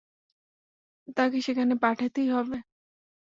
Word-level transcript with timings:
তাকে 1.17 1.37
সেখানে 1.41 1.73
পাঠাতেই 1.81 2.27
হবে। 2.29 2.57